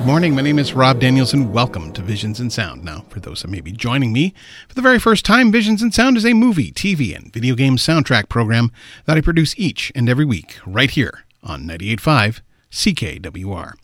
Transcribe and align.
Good 0.00 0.06
morning. 0.06 0.34
My 0.34 0.40
name 0.40 0.58
is 0.58 0.72
Rob 0.72 0.98
Daniels, 0.98 1.34
and 1.34 1.52
welcome 1.52 1.92
to 1.92 2.00
Visions 2.00 2.40
and 2.40 2.50
Sound. 2.50 2.82
Now, 2.82 3.04
for 3.10 3.20
those 3.20 3.42
that 3.42 3.48
may 3.48 3.60
be 3.60 3.70
joining 3.70 4.14
me 4.14 4.32
for 4.66 4.74
the 4.74 4.80
very 4.80 4.98
first 4.98 5.26
time, 5.26 5.52
Visions 5.52 5.82
and 5.82 5.92
Sound 5.92 6.16
is 6.16 6.24
a 6.24 6.32
movie, 6.32 6.72
TV, 6.72 7.14
and 7.14 7.30
video 7.30 7.54
game 7.54 7.76
soundtrack 7.76 8.30
program 8.30 8.72
that 9.04 9.18
I 9.18 9.20
produce 9.20 9.54
each 9.58 9.92
and 9.94 10.08
every 10.08 10.24
week 10.24 10.56
right 10.66 10.90
here 10.90 11.24
on 11.42 11.64
98.5 11.64 12.40
CKWR. 12.72 13.74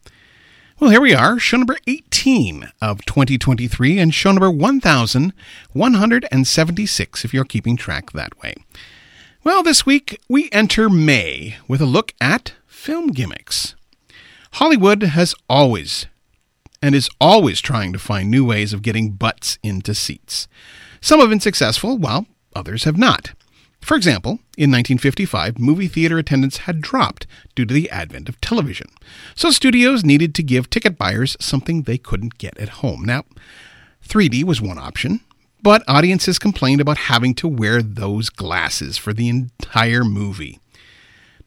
Well, 0.81 0.89
here 0.89 1.03
we 1.03 1.15
are, 1.15 1.39
show 1.39 1.59
number 1.59 1.77
18 1.87 2.71
of 2.81 3.05
2023, 3.05 3.99
and 3.99 4.15
show 4.15 4.33
number 4.33 4.51
1176 4.51 7.25
if 7.27 7.35
you're 7.35 7.45
keeping 7.45 7.77
track 7.77 8.13
that 8.13 8.43
way. 8.43 8.55
Well, 9.45 9.63
this 9.63 9.85
week 9.85 10.19
we 10.31 10.49
enter 10.51 10.89
May 10.89 11.59
with 11.69 11.83
a 11.83 11.87
look 11.87 12.15
at 12.23 12.55
film 12.67 13.09
gimmicks. 13.09 13.76
Hollywood 14.57 15.03
has 15.03 15.35
always 15.51 16.07
and 16.81 16.95
is 16.95 17.11
always 17.21 17.61
trying 17.61 17.93
to 17.93 17.99
find 17.99 18.31
new 18.31 18.43
ways 18.43 18.73
of 18.73 18.81
getting 18.81 19.11
butts 19.11 19.59
into 19.63 19.95
seats. 19.95 20.49
Some 21.03 21.21
have 21.21 21.29
been 21.29 21.41
successful, 21.41 21.99
while 21.99 22.25
others 22.55 22.85
have 22.85 22.97
not. 22.97 23.33
For 23.83 23.99
example, 23.99 24.39
in 24.57 24.71
1955, 24.71 25.59
movie 25.59 25.89
theater 25.89 26.17
attendance 26.17 26.57
had 26.59 26.81
dropped 26.81 27.27
due 27.55 27.67
to 27.67 27.75
the 27.75 27.91
advent 27.91 28.31
of 28.31 28.41
television. 28.41 28.87
So 29.35 29.51
studios 29.51 30.07
needed 30.07 30.35
to 30.37 30.43
give 30.43 30.71
ticket 30.71 30.97
buyers 30.97 31.37
something 31.39 31.83
they 31.83 31.99
couldn't 31.99 32.39
get 32.39 32.57
at 32.57 32.81
home. 32.81 33.05
Now, 33.05 33.25
3D 34.09 34.43
was 34.45 34.63
one 34.63 34.79
option, 34.79 35.21
but 35.63 35.85
audiences 35.87 36.39
complained 36.39 36.81
about 36.81 36.97
having 36.97 37.35
to 37.35 37.47
wear 37.47 37.83
those 37.83 38.31
glasses 38.31 38.97
for 38.97 39.13
the 39.13 39.29
entire 39.29 40.03
movie. 40.03 40.61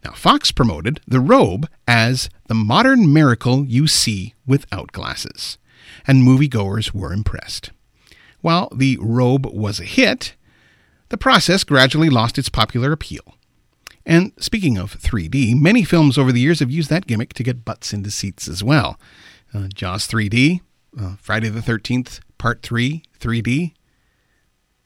Now, 0.03 0.11
Fox 0.11 0.51
promoted 0.51 1.01
the 1.07 1.19
robe 1.19 1.67
as 1.87 2.29
the 2.47 2.55
modern 2.55 3.11
miracle 3.11 3.65
you 3.65 3.87
see 3.87 4.33
without 4.47 4.91
glasses, 4.91 5.57
and 6.07 6.23
moviegoers 6.23 6.93
were 6.93 7.11
impressed. 7.11 7.71
While 8.41 8.69
the 8.73 8.97
robe 9.01 9.45
was 9.45 9.79
a 9.79 9.85
hit, 9.85 10.35
the 11.09 11.17
process 11.17 11.63
gradually 11.63 12.09
lost 12.09 12.37
its 12.37 12.49
popular 12.49 12.91
appeal. 12.91 13.35
And 14.05 14.31
speaking 14.39 14.77
of 14.77 14.99
3D, 14.99 15.59
many 15.59 15.83
films 15.83 16.17
over 16.17 16.31
the 16.31 16.39
years 16.39 16.61
have 16.61 16.71
used 16.71 16.89
that 16.89 17.07
gimmick 17.07 17.33
to 17.33 17.43
get 17.43 17.65
butts 17.65 17.93
into 17.93 18.09
seats 18.09 18.47
as 18.47 18.63
well. 18.63 18.99
Uh, 19.53 19.67
Jaws 19.73 20.07
3D, 20.07 20.61
uh, 20.99 21.15
Friday 21.21 21.49
the 21.49 21.59
13th, 21.59 22.21
Part 22.37 22.61
3, 22.63 23.03
3D. 23.19 23.73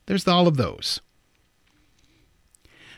There's 0.08 0.28
all 0.28 0.48
of 0.48 0.58
those. 0.58 1.00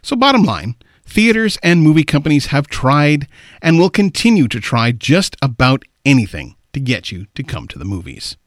So, 0.01 0.15
bottom 0.15 0.43
line, 0.43 0.75
Theaters 1.05 1.57
and 1.63 1.81
movie 1.81 2.03
companies 2.03 2.47
have 2.47 2.67
tried 2.67 3.27
and 3.61 3.77
will 3.77 3.89
continue 3.89 4.47
to 4.47 4.59
try 4.59 4.91
just 4.91 5.35
about 5.41 5.83
anything 6.03 6.55
to 6.73 6.79
get 6.79 7.11
you 7.11 7.27
to 7.35 7.43
come 7.43 7.67
to 7.69 7.79
the 7.79 7.85
movies. 7.85 8.37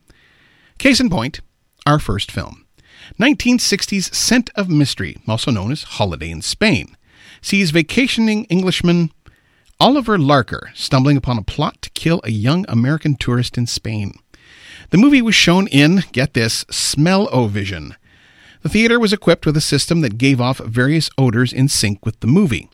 Case 0.78 1.00
in 1.00 1.08
point, 1.08 1.40
our 1.86 1.98
first 1.98 2.30
film. 2.30 2.66
1960's 3.18 4.16
Scent 4.16 4.50
of 4.54 4.68
Mystery, 4.68 5.16
also 5.26 5.50
known 5.50 5.72
as 5.72 5.82
Holiday 5.84 6.30
in 6.30 6.42
Spain, 6.42 6.96
sees 7.40 7.70
vacationing 7.70 8.44
Englishman 8.44 9.10
Oliver 9.80 10.18
Larker 10.18 10.74
stumbling 10.74 11.16
upon 11.16 11.38
a 11.38 11.42
plot 11.42 11.80
to 11.82 11.90
kill 11.90 12.20
a 12.24 12.30
young 12.30 12.64
American 12.68 13.14
tourist 13.14 13.56
in 13.56 13.66
Spain. 13.66 14.18
The 14.90 14.98
movie 14.98 15.22
was 15.22 15.34
shown 15.34 15.68
in, 15.68 16.04
get 16.12 16.34
this, 16.34 16.64
Smell-O-Vision, 16.70 17.94
the 18.62 18.68
theater 18.68 18.98
was 18.98 19.12
equipped 19.12 19.46
with 19.46 19.56
a 19.56 19.60
system 19.60 20.00
that 20.00 20.18
gave 20.18 20.40
off 20.40 20.58
various 20.58 21.10
odors 21.16 21.52
in 21.52 21.68
sync 21.68 22.04
with 22.04 22.18
the 22.20 22.26
movie. 22.26 22.68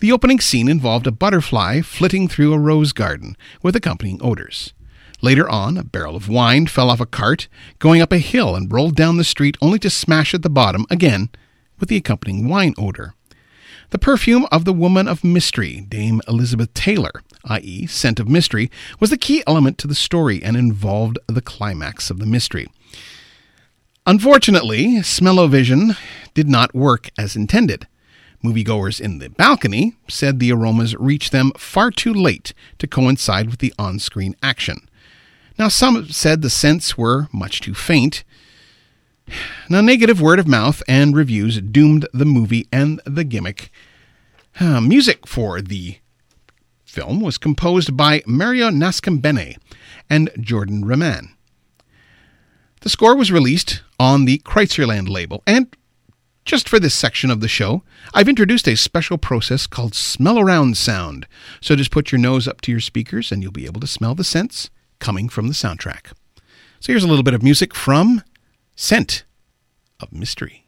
The 0.00 0.12
opening 0.12 0.40
scene 0.40 0.68
involved 0.68 1.06
a 1.06 1.12
butterfly 1.12 1.80
flitting 1.80 2.26
through 2.26 2.52
a 2.52 2.58
rose 2.58 2.92
garden 2.92 3.36
with 3.62 3.76
accompanying 3.76 4.20
odors. 4.20 4.72
Later 5.20 5.48
on, 5.48 5.78
a 5.78 5.84
barrel 5.84 6.16
of 6.16 6.28
wine 6.28 6.66
fell 6.66 6.90
off 6.90 7.00
a 7.00 7.06
cart 7.06 7.46
going 7.78 8.02
up 8.02 8.10
a 8.10 8.18
hill 8.18 8.56
and 8.56 8.72
rolled 8.72 8.96
down 8.96 9.16
the 9.16 9.24
street 9.24 9.56
only 9.62 9.78
to 9.78 9.88
smash 9.88 10.34
at 10.34 10.42
the 10.42 10.50
bottom 10.50 10.84
again 10.90 11.30
with 11.78 11.88
the 11.88 11.96
accompanying 11.96 12.48
wine 12.48 12.74
odor. 12.76 13.14
The 13.90 13.98
perfume 13.98 14.46
of 14.50 14.64
the 14.64 14.72
woman 14.72 15.06
of 15.06 15.22
mystery, 15.22 15.82
Dame 15.82 16.20
Elizabeth 16.26 16.74
Taylor, 16.74 17.22
i.e., 17.44 17.86
scent 17.86 18.18
of 18.18 18.28
mystery, 18.28 18.70
was 18.98 19.10
the 19.10 19.18
key 19.18 19.44
element 19.46 19.78
to 19.78 19.86
the 19.86 19.94
story 19.94 20.42
and 20.42 20.56
involved 20.56 21.18
the 21.28 21.42
climax 21.42 22.10
of 22.10 22.18
the 22.18 22.26
mystery. 22.26 22.68
Unfortunately, 24.04 25.00
Smell-O-Vision 25.00 25.94
did 26.34 26.48
not 26.48 26.74
work 26.74 27.10
as 27.16 27.36
intended. 27.36 27.86
Moviegoers 28.42 29.00
in 29.00 29.18
the 29.18 29.30
balcony 29.30 29.94
said 30.08 30.40
the 30.40 30.50
aromas 30.52 30.96
reached 30.96 31.30
them 31.30 31.52
far 31.56 31.92
too 31.92 32.12
late 32.12 32.52
to 32.78 32.88
coincide 32.88 33.48
with 33.48 33.60
the 33.60 33.72
on 33.78 34.00
screen 34.00 34.34
action. 34.42 34.88
Now, 35.56 35.68
some 35.68 36.08
said 36.08 36.42
the 36.42 36.50
scents 36.50 36.98
were 36.98 37.28
much 37.32 37.60
too 37.60 37.74
faint. 37.74 38.24
Now, 39.68 39.80
negative 39.80 40.20
word 40.20 40.40
of 40.40 40.48
mouth 40.48 40.82
and 40.88 41.14
reviews 41.14 41.60
doomed 41.60 42.08
the 42.12 42.24
movie 42.24 42.66
and 42.72 43.00
the 43.06 43.22
gimmick. 43.22 43.70
Uh, 44.58 44.80
music 44.80 45.28
for 45.28 45.62
the 45.62 45.98
film 46.84 47.20
was 47.20 47.38
composed 47.38 47.96
by 47.96 48.22
Mario 48.26 48.68
Nascimbene 48.68 49.58
and 50.10 50.28
Jordan 50.40 50.84
Ramin. 50.84 51.36
The 52.82 52.88
score 52.88 53.16
was 53.16 53.30
released 53.30 53.80
on 54.00 54.24
the 54.24 54.38
Kritzerland 54.38 55.08
label, 55.08 55.44
and 55.46 55.68
just 56.44 56.68
for 56.68 56.80
this 56.80 56.94
section 56.94 57.30
of 57.30 57.40
the 57.40 57.46
show, 57.46 57.84
I've 58.12 58.28
introduced 58.28 58.66
a 58.66 58.76
special 58.76 59.18
process 59.18 59.68
called 59.68 59.94
Smell 59.94 60.40
Around 60.40 60.76
Sound. 60.76 61.28
So 61.60 61.76
just 61.76 61.92
put 61.92 62.10
your 62.10 62.18
nose 62.18 62.48
up 62.48 62.60
to 62.62 62.72
your 62.72 62.80
speakers 62.80 63.30
and 63.30 63.40
you'll 63.40 63.52
be 63.52 63.66
able 63.66 63.80
to 63.80 63.86
smell 63.86 64.16
the 64.16 64.24
scents 64.24 64.68
coming 64.98 65.28
from 65.28 65.46
the 65.46 65.54
soundtrack. 65.54 66.12
So 66.80 66.92
here's 66.92 67.04
a 67.04 67.08
little 67.08 67.22
bit 67.22 67.34
of 67.34 67.44
music 67.44 67.72
from 67.72 68.24
Scent 68.74 69.22
of 70.00 70.12
Mystery. 70.12 70.61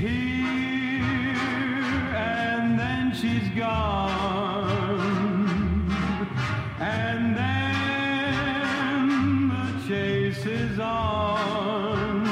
Here 0.00 1.36
and 2.16 2.78
then 2.78 3.12
she's 3.12 3.48
gone. 3.50 4.98
And 6.80 7.36
then 7.36 9.08
the 9.48 9.86
chase 9.86 10.46
is 10.46 10.78
on. 10.78 12.24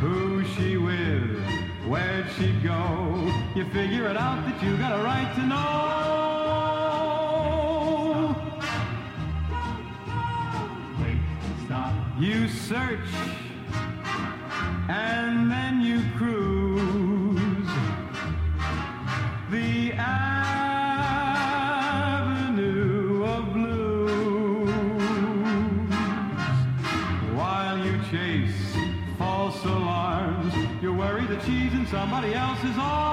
Who's 0.00 0.46
she 0.54 0.76
with? 0.76 1.42
Where'd 1.88 2.30
she 2.38 2.52
go? 2.62 3.32
You 3.56 3.64
figure 3.70 4.06
it 4.06 4.16
out 4.16 4.44
that 4.46 4.62
you 4.62 4.76
got 4.76 4.92
a 4.98 5.02
right 5.02 5.34
to 5.34 5.42
know. 5.46 5.80
You 12.20 12.48
search 12.48 13.08
somebody 31.90 32.34
else's 32.34 32.78
arms. 32.78 33.09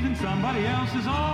She's 0.00 0.08
in 0.08 0.16
somebody 0.16 0.66
else's 0.66 1.06
arms. 1.06 1.29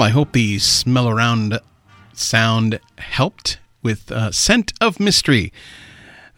Well, 0.00 0.08
I 0.08 0.12
hope 0.12 0.32
the 0.32 0.58
smell 0.58 1.10
around 1.10 1.60
sound 2.14 2.80
helped 2.96 3.58
with 3.82 4.10
uh, 4.10 4.32
Scent 4.32 4.72
of 4.80 4.98
Mystery. 4.98 5.52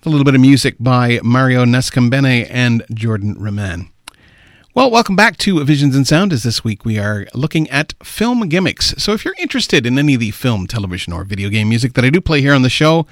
A 0.04 0.08
little 0.08 0.24
bit 0.24 0.34
of 0.34 0.40
music 0.40 0.74
by 0.80 1.20
Mario 1.22 1.64
Nascimbene 1.64 2.48
and 2.50 2.84
Jordan 2.92 3.36
Ramin. 3.38 3.88
Well, 4.74 4.90
welcome 4.90 5.14
back 5.14 5.36
to 5.36 5.62
Visions 5.62 5.94
and 5.94 6.08
Sound. 6.08 6.32
As 6.32 6.42
this 6.42 6.64
week 6.64 6.84
we 6.84 6.98
are 6.98 7.28
looking 7.34 7.70
at 7.70 7.94
film 8.02 8.48
gimmicks. 8.48 8.94
So, 8.98 9.12
if 9.12 9.24
you're 9.24 9.36
interested 9.38 9.86
in 9.86 9.96
any 9.96 10.14
of 10.14 10.20
the 10.20 10.32
film, 10.32 10.66
television, 10.66 11.12
or 11.12 11.22
video 11.22 11.48
game 11.48 11.68
music 11.68 11.92
that 11.92 12.04
I 12.04 12.10
do 12.10 12.20
play 12.20 12.40
here 12.40 12.54
on 12.54 12.62
the 12.62 12.68
show, 12.68 13.06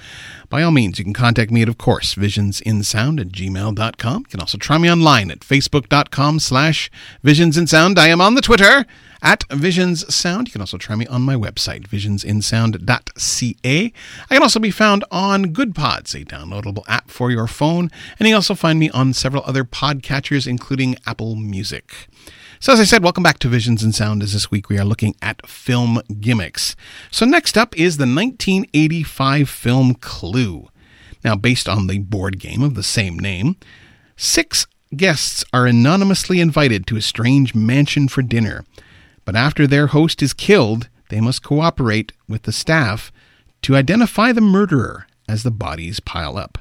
by 0.49 0.63
all 0.63 0.71
means, 0.71 0.99
you 0.99 1.05
can 1.05 1.13
contact 1.13 1.49
me 1.49 1.61
at, 1.61 1.69
of 1.69 1.77
course, 1.77 2.15
visionsinsound 2.15 3.21
at 3.21 3.29
gmail.com. 3.29 4.19
You 4.19 4.25
can 4.25 4.41
also 4.41 4.57
try 4.57 4.77
me 4.77 4.91
online 4.91 5.31
at 5.31 5.39
facebook.com 5.39 6.39
slash 6.39 6.91
visionsinsound. 7.23 7.97
I 7.97 8.09
am 8.09 8.19
on 8.19 8.35
the 8.35 8.41
Twitter 8.41 8.85
at 9.21 9.43
Visions 9.51 10.13
Sound. 10.13 10.47
You 10.47 10.53
can 10.53 10.61
also 10.61 10.77
try 10.77 10.95
me 10.95 11.05
on 11.07 11.21
my 11.21 11.35
website, 11.35 11.87
visionsinsound.ca. 11.87 13.93
I 14.29 14.33
can 14.33 14.43
also 14.43 14.59
be 14.59 14.71
found 14.71 15.03
on 15.11 15.53
Goodpods, 15.53 16.19
a 16.19 16.25
downloadable 16.25 16.83
app 16.87 17.11
for 17.11 17.31
your 17.31 17.47
phone, 17.47 17.89
and 18.17 18.27
you 18.27 18.31
can 18.31 18.35
also 18.35 18.55
find 18.55 18.79
me 18.79 18.89
on 18.89 19.13
several 19.13 19.43
other 19.45 19.63
podcatchers, 19.63 20.47
including 20.47 20.95
Apple 21.05 21.35
Music. 21.35 22.07
So, 22.59 22.73
as 22.73 22.79
I 22.79 22.83
said, 22.83 23.03
welcome 23.03 23.23
back 23.23 23.39
to 23.39 23.47
Visions 23.47 23.81
and 23.81 23.95
Sound. 23.95 24.21
As 24.21 24.33
this 24.33 24.51
week 24.51 24.69
we 24.69 24.77
are 24.77 24.85
looking 24.85 25.15
at 25.21 25.47
film 25.47 26.01
gimmicks. 26.19 26.75
So, 27.09 27.25
next 27.25 27.57
up 27.57 27.75
is 27.75 27.97
the 27.97 28.03
1985 28.03 29.49
film 29.49 29.95
Clue. 29.95 30.69
Now, 31.23 31.35
based 31.35 31.67
on 31.67 31.87
the 31.87 31.99
board 31.99 32.39
game 32.39 32.61
of 32.61 32.75
the 32.75 32.83
same 32.83 33.17
name, 33.17 33.55
six 34.15 34.67
guests 34.95 35.43
are 35.53 35.65
anonymously 35.65 36.39
invited 36.39 36.85
to 36.87 36.97
a 36.97 37.01
strange 37.01 37.55
mansion 37.55 38.07
for 38.07 38.21
dinner. 38.21 38.63
But 39.25 39.35
after 39.35 39.67
their 39.67 39.87
host 39.87 40.21
is 40.21 40.33
killed, 40.33 40.89
they 41.09 41.21
must 41.21 41.43
cooperate 41.43 42.13
with 42.27 42.43
the 42.43 42.51
staff 42.51 43.11
to 43.63 43.75
identify 43.75 44.31
the 44.31 44.41
murderer 44.41 45.07
as 45.27 45.43
the 45.43 45.51
bodies 45.51 45.99
pile 45.99 46.37
up. 46.37 46.57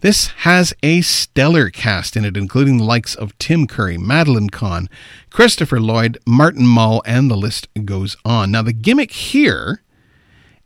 This 0.00 0.26
has 0.38 0.74
a 0.82 1.00
stellar 1.00 1.70
cast 1.70 2.16
in 2.16 2.24
it, 2.24 2.36
including 2.36 2.76
the 2.76 2.84
likes 2.84 3.14
of 3.14 3.36
Tim 3.38 3.66
Curry, 3.66 3.96
Madeline 3.96 4.50
Kahn, 4.50 4.90
Christopher 5.30 5.80
Lloyd, 5.80 6.18
Martin 6.26 6.66
Mull, 6.66 7.02
and 7.06 7.30
the 7.30 7.36
list 7.36 7.68
goes 7.86 8.16
on. 8.24 8.50
Now, 8.50 8.60
the 8.60 8.74
gimmick 8.74 9.12
here 9.12 9.82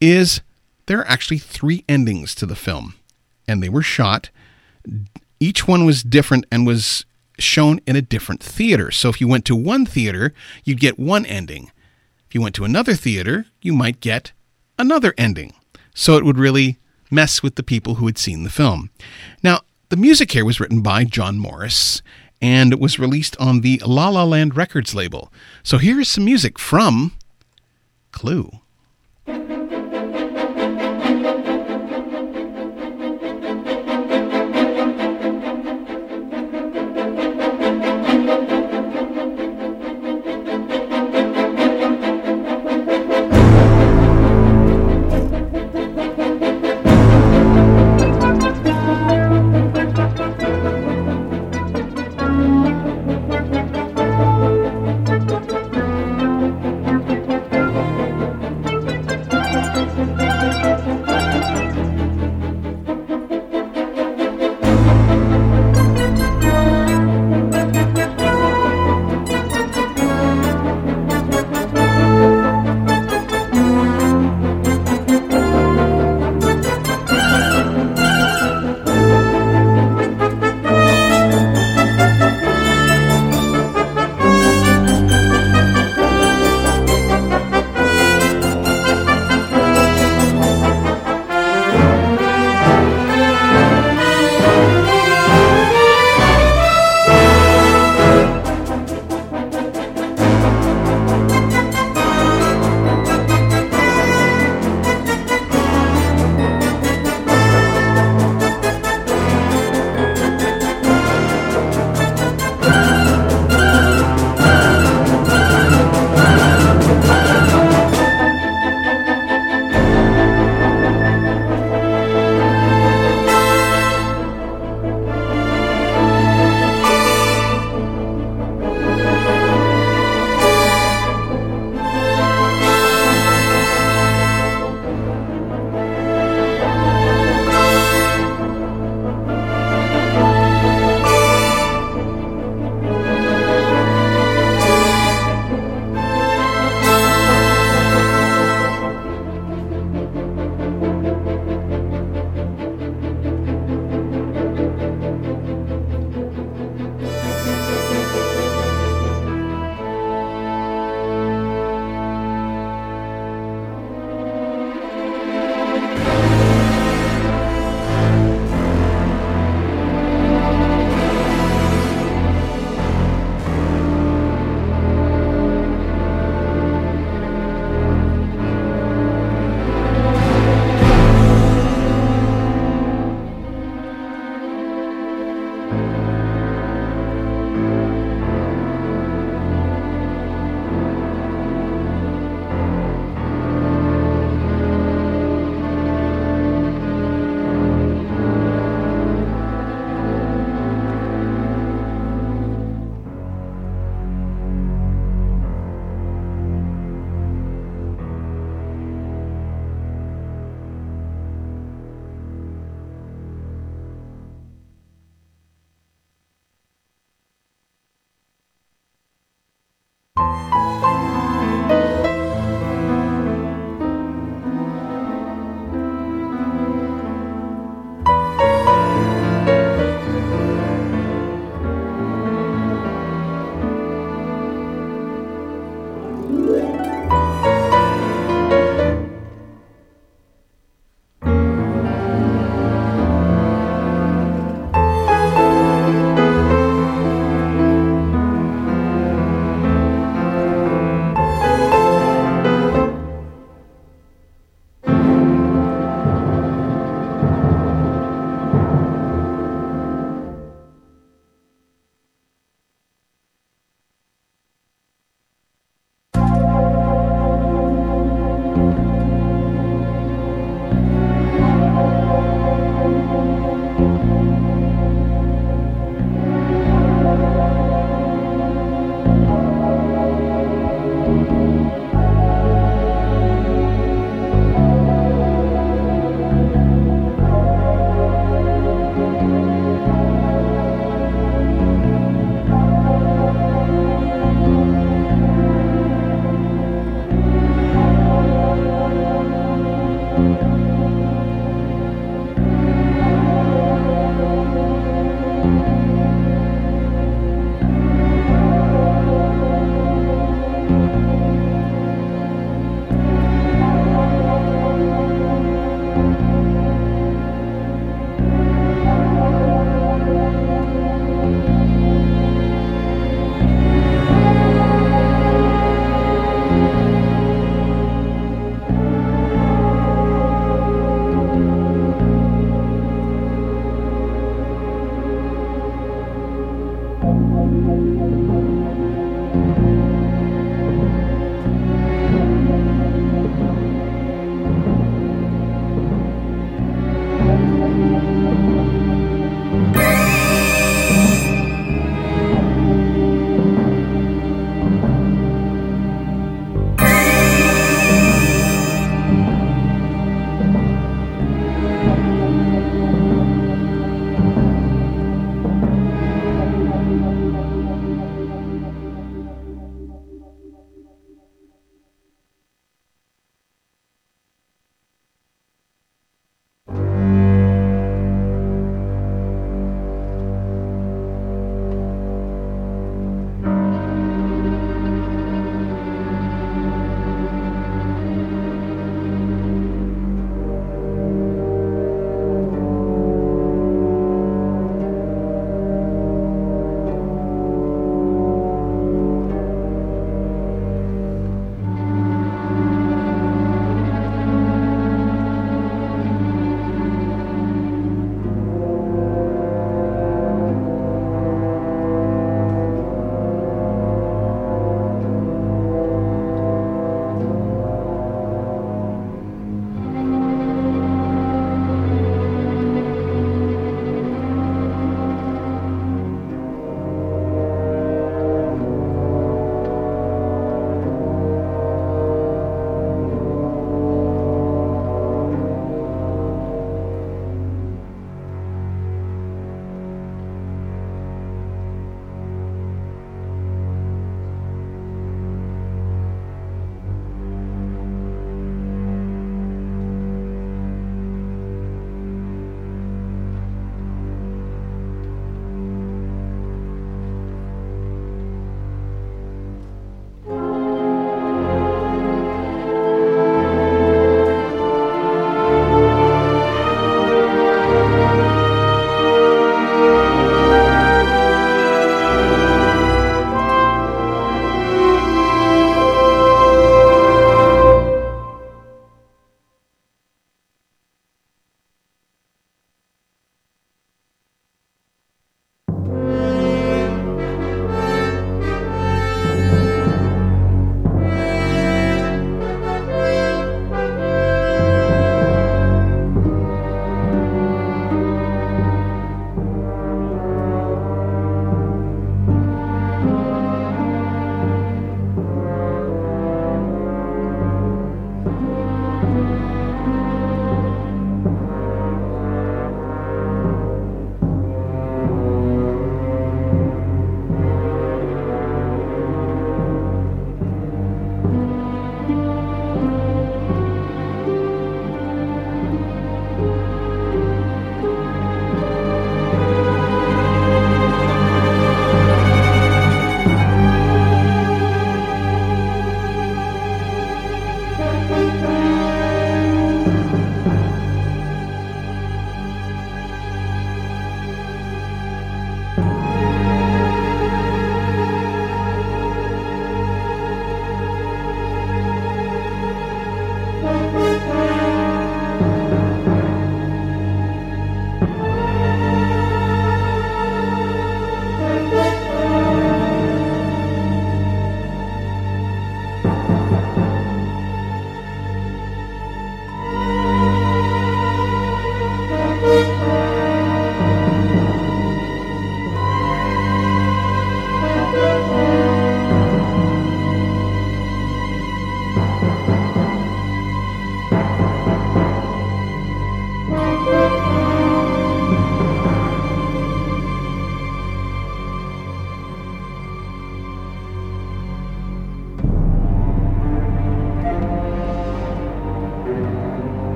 is 0.00 0.40
there 0.86 0.98
are 0.98 1.08
actually 1.08 1.38
three 1.38 1.84
endings 1.88 2.34
to 2.34 2.46
the 2.46 2.56
film, 2.56 2.94
and 3.46 3.62
they 3.62 3.68
were 3.68 3.82
shot. 3.82 4.30
Each 5.38 5.68
one 5.68 5.84
was 5.84 6.02
different 6.02 6.46
and 6.50 6.66
was 6.66 7.04
shown 7.42 7.80
in 7.86 7.96
a 7.96 8.02
different 8.02 8.42
theater. 8.42 8.90
So 8.90 9.08
if 9.08 9.20
you 9.20 9.28
went 9.28 9.44
to 9.46 9.56
one 9.56 9.86
theater, 9.86 10.32
you'd 10.64 10.80
get 10.80 10.98
one 10.98 11.26
ending. 11.26 11.70
If 12.28 12.34
you 12.34 12.40
went 12.42 12.54
to 12.56 12.64
another 12.64 12.94
theater, 12.94 13.46
you 13.60 13.72
might 13.72 14.00
get 14.00 14.32
another 14.78 15.14
ending. 15.18 15.54
So 15.94 16.16
it 16.16 16.24
would 16.24 16.38
really 16.38 16.78
mess 17.10 17.42
with 17.42 17.56
the 17.56 17.62
people 17.62 17.96
who 17.96 18.06
had 18.06 18.18
seen 18.18 18.44
the 18.44 18.50
film. 18.50 18.90
Now, 19.42 19.60
the 19.88 19.96
music 19.96 20.32
here 20.32 20.44
was 20.44 20.60
written 20.60 20.80
by 20.80 21.04
John 21.04 21.38
Morris 21.38 22.02
and 22.40 22.78
was 22.78 22.98
released 22.98 23.36
on 23.38 23.60
the 23.60 23.82
La 23.84 24.08
La 24.08 24.24
Land 24.24 24.56
Records 24.56 24.94
label. 24.94 25.32
So 25.62 25.78
here 25.78 26.00
is 26.00 26.08
some 26.08 26.24
music 26.24 26.58
from 26.58 27.12
Clue. 28.12 28.50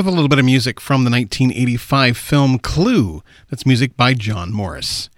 With 0.00 0.06
a 0.06 0.10
little 0.12 0.28
bit 0.28 0.38
of 0.38 0.46
music 0.46 0.80
from 0.80 1.04
the 1.04 1.10
1985 1.10 2.16
film 2.16 2.58
Clue. 2.58 3.22
That's 3.50 3.66
music 3.66 3.98
by 3.98 4.14
John 4.14 4.50
Morris. 4.50 5.10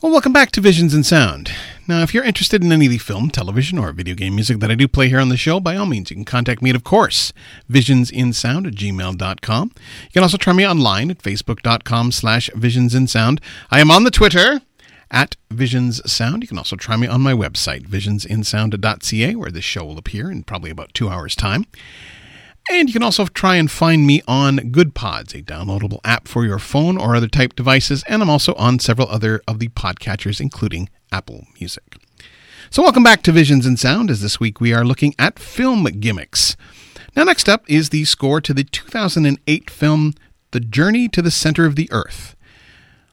Well, 0.00 0.10
welcome 0.10 0.32
back 0.32 0.52
to 0.52 0.62
Visions 0.62 0.94
in 0.94 1.04
Sound. 1.04 1.52
Now, 1.86 2.00
if 2.00 2.14
you're 2.14 2.24
interested 2.24 2.64
in 2.64 2.72
any 2.72 2.86
of 2.86 2.92
the 2.92 2.96
film, 2.96 3.28
television, 3.28 3.76
or 3.76 3.92
video 3.92 4.14
game 4.14 4.36
music 4.36 4.60
that 4.60 4.70
I 4.70 4.74
do 4.74 4.88
play 4.88 5.10
here 5.10 5.20
on 5.20 5.28
the 5.28 5.36
show, 5.36 5.60
by 5.60 5.76
all 5.76 5.84
means, 5.84 6.08
you 6.08 6.16
can 6.16 6.24
contact 6.24 6.62
me 6.62 6.70
at, 6.70 6.76
of 6.76 6.82
course, 6.82 7.34
visionsinsound 7.70 8.68
at 8.68 8.72
gmail.com. 8.72 9.72
You 9.76 10.10
can 10.14 10.22
also 10.22 10.38
try 10.38 10.54
me 10.54 10.66
online 10.66 11.10
at 11.10 11.18
facebook.com 11.18 12.10
slash 12.10 12.48
visionsinsound. 12.56 13.38
I 13.70 13.80
am 13.80 13.90
on 13.90 14.04
the 14.04 14.10
Twitter 14.10 14.62
at 15.10 15.36
Visions 15.50 16.00
Sound. 16.10 16.42
You 16.42 16.48
can 16.48 16.56
also 16.56 16.76
try 16.76 16.96
me 16.96 17.06
on 17.06 17.20
my 17.20 17.34
website, 17.34 17.86
visionsinsound.ca, 17.86 19.34
where 19.34 19.50
this 19.50 19.64
show 19.64 19.84
will 19.84 19.98
appear 19.98 20.30
in 20.30 20.42
probably 20.42 20.70
about 20.70 20.94
two 20.94 21.10
hours' 21.10 21.36
time. 21.36 21.66
And 22.70 22.88
you 22.88 22.92
can 22.92 23.02
also 23.02 23.26
try 23.26 23.56
and 23.56 23.70
find 23.70 24.06
me 24.06 24.22
on 24.28 24.58
GoodPods, 24.58 25.34
a 25.34 25.42
downloadable 25.42 25.98
app 26.04 26.28
for 26.28 26.44
your 26.44 26.58
phone 26.58 26.96
or 26.96 27.16
other 27.16 27.28
type 27.28 27.54
devices. 27.54 28.04
And 28.06 28.22
I'm 28.22 28.30
also 28.30 28.54
on 28.54 28.78
several 28.78 29.08
other 29.08 29.42
of 29.48 29.58
the 29.58 29.68
podcatchers, 29.68 30.40
including 30.40 30.88
Apple 31.10 31.46
Music. 31.58 31.96
So, 32.70 32.82
welcome 32.82 33.02
back 33.02 33.22
to 33.24 33.32
Visions 33.32 33.66
in 33.66 33.76
Sound, 33.76 34.10
as 34.10 34.22
this 34.22 34.40
week 34.40 34.60
we 34.60 34.72
are 34.72 34.84
looking 34.84 35.14
at 35.18 35.38
film 35.38 35.84
gimmicks. 35.84 36.56
Now, 37.14 37.24
next 37.24 37.48
up 37.48 37.64
is 37.68 37.90
the 37.90 38.04
score 38.04 38.40
to 38.40 38.54
the 38.54 38.64
2008 38.64 39.68
film 39.68 40.14
The 40.52 40.60
Journey 40.60 41.08
to 41.08 41.20
the 41.20 41.30
Center 41.30 41.66
of 41.66 41.76
the 41.76 41.88
Earth. 41.92 42.34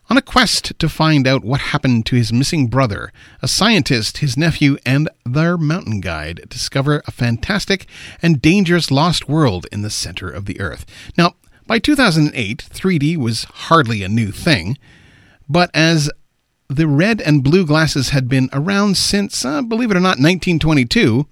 On 0.09 0.17
a 0.17 0.23
quest 0.23 0.73
to 0.79 0.89
find 0.89 1.27
out 1.27 1.43
what 1.43 1.61
happened 1.61 2.03
to 2.07 2.15
his 2.15 2.33
missing 2.33 2.65
brother, 2.65 3.13
a 3.43 3.47
scientist, 3.47 4.17
his 4.17 4.35
nephew, 4.35 4.77
and 4.83 5.07
their 5.23 5.55
mountain 5.55 6.01
guide 6.01 6.41
discover 6.49 7.03
a 7.05 7.11
fantastic 7.11 7.85
and 8.19 8.41
dangerous 8.41 8.89
lost 8.89 9.29
world 9.29 9.67
in 9.71 9.83
the 9.83 9.91
center 9.91 10.27
of 10.27 10.45
the 10.45 10.59
Earth. 10.59 10.83
Now, 11.15 11.35
by 11.67 11.77
2008, 11.77 12.57
3D 12.57 13.17
was 13.17 13.43
hardly 13.43 14.01
a 14.01 14.09
new 14.09 14.31
thing, 14.31 14.79
but 15.47 15.69
as 15.75 16.09
the 16.67 16.87
red 16.87 17.21
and 17.21 17.43
blue 17.43 17.63
glasses 17.63 18.09
had 18.09 18.27
been 18.27 18.49
around 18.51 18.97
since, 18.97 19.45
uh, 19.45 19.61
believe 19.61 19.91
it 19.91 19.97
or 19.97 19.99
not, 19.99 20.17
1922, 20.17 21.27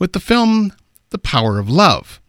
with 0.00 0.14
the 0.14 0.20
film 0.20 0.72
The 1.10 1.18
Power 1.18 1.60
of 1.60 1.70
Love. 1.70 2.20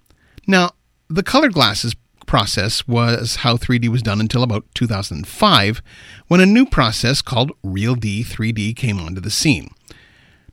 Now, 0.45 0.73
the 1.09 1.23
colored 1.23 1.53
glasses 1.53 1.95
process 2.25 2.87
was 2.87 3.37
how 3.37 3.57
3D 3.57 3.87
was 3.89 4.01
done 4.01 4.19
until 4.19 4.43
about 4.43 4.65
2005, 4.73 5.81
when 6.27 6.39
a 6.39 6.45
new 6.45 6.65
process 6.65 7.21
called 7.21 7.51
RealD 7.63 8.25
3D 8.25 8.75
came 8.75 8.99
onto 8.99 9.21
the 9.21 9.31
scene. 9.31 9.69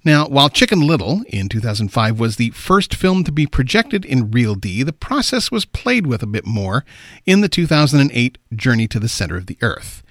Now, 0.04 0.26
while 0.26 0.48
Chicken 0.48 0.80
Little 0.80 1.22
in 1.28 1.48
2005 1.48 2.18
was 2.18 2.36
the 2.36 2.50
first 2.50 2.94
film 2.94 3.22
to 3.22 3.30
be 3.30 3.46
projected 3.46 4.04
in 4.04 4.32
Real 4.32 4.56
D, 4.56 4.82
the 4.82 4.92
process 4.92 5.50
was 5.52 5.64
played 5.64 6.06
with 6.06 6.22
a 6.22 6.26
bit 6.26 6.44
more 6.44 6.84
in 7.24 7.40
the 7.40 7.48
2008 7.48 8.38
Journey 8.54 8.88
to 8.88 8.98
the 8.98 9.08
Center 9.08 9.36
of 9.36 9.46
the 9.46 9.58
Earth. 9.62 10.02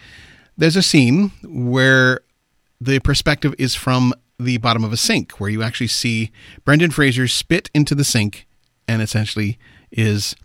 There's 0.58 0.78
a 0.78 0.82
scene 0.82 1.32
where 1.44 2.22
the 2.80 3.00
perspective 3.00 3.54
is 3.58 3.76
from 3.76 4.14
the 4.40 4.58
bottom 4.58 4.84
of 4.84 4.94
a 4.94 4.98
sink, 4.98 5.40
where 5.40 5.50
you 5.50 5.62
actually 5.62 5.88
see 5.88 6.32
Brendan 6.64 6.92
Fraser 6.92 7.28
spit 7.28 7.70
into 7.74 7.94
the 7.94 8.04
sink 8.04 8.48
and 8.88 9.02
essentially 9.02 9.60
is 9.92 10.36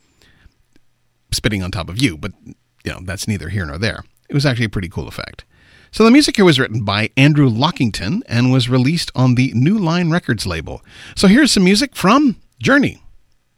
spitting 1.33 1.63
on 1.63 1.71
top 1.71 1.89
of 1.89 2.01
you. 2.01 2.17
But, 2.17 2.33
you 2.45 2.93
know, 2.93 3.01
that's 3.03 3.29
neither 3.29 3.49
here 3.49 3.67
nor 3.67 3.79
there. 3.79 4.05
It 4.29 4.35
was 4.35 4.47
actually 4.47 4.67
a 4.67 4.71
pretty 4.71 4.89
cool 4.89 5.09
effect. 5.09 5.45
So 5.93 6.05
the 6.05 6.11
music 6.11 6.37
here 6.37 6.45
was 6.45 6.59
written 6.59 6.85
by 6.85 7.11
Andrew 7.17 7.49
Lockington 7.49 8.21
and 8.27 8.53
was 8.53 8.69
released 8.69 9.11
on 9.15 9.35
the 9.35 9.53
New 9.55 9.79
Line 9.79 10.11
Records 10.11 10.47
label. 10.47 10.83
So 11.15 11.29
here's 11.29 11.53
some 11.53 11.65
music 11.65 11.95
from 11.95 12.37
Journey 12.61 13.03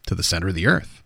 to 0.07 0.14
the 0.14 0.23
Center 0.23 0.49
of 0.49 0.55
the 0.55 0.66
Earth. 0.66 1.03